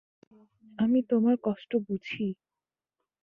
[0.79, 2.27] আমি তোমার কষ্ট বুঝি।